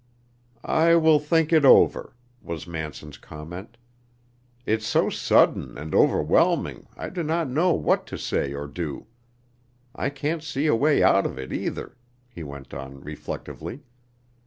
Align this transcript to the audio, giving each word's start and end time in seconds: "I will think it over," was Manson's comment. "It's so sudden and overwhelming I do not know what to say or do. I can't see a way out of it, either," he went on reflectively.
"I 0.65 0.95
will 0.95 1.19
think 1.19 1.53
it 1.53 1.63
over," 1.63 2.15
was 2.41 2.65
Manson's 2.65 3.19
comment. 3.19 3.77
"It's 4.65 4.87
so 4.87 5.11
sudden 5.11 5.77
and 5.77 5.93
overwhelming 5.93 6.87
I 6.97 7.09
do 7.09 7.21
not 7.21 7.47
know 7.47 7.73
what 7.75 8.07
to 8.07 8.17
say 8.17 8.51
or 8.51 8.65
do. 8.65 9.05
I 9.93 10.09
can't 10.09 10.41
see 10.41 10.65
a 10.65 10.73
way 10.75 11.03
out 11.03 11.27
of 11.27 11.37
it, 11.37 11.53
either," 11.53 11.97
he 12.31 12.41
went 12.41 12.73
on 12.73 12.99
reflectively. 13.01 13.83